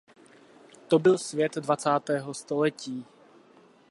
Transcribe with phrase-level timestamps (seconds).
[0.87, 3.05] To byl svět dvacátého století.